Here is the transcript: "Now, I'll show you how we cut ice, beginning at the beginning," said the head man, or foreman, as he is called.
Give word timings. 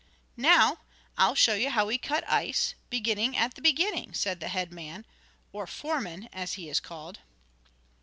"Now, 0.37 0.79
I'll 1.15 1.35
show 1.35 1.53
you 1.53 1.69
how 1.69 1.85
we 1.85 1.99
cut 1.99 2.27
ice, 2.27 2.73
beginning 2.89 3.37
at 3.37 3.53
the 3.53 3.61
beginning," 3.61 4.15
said 4.15 4.39
the 4.39 4.47
head 4.47 4.73
man, 4.73 5.05
or 5.53 5.67
foreman, 5.67 6.27
as 6.33 6.53
he 6.53 6.69
is 6.69 6.79
called. 6.79 7.19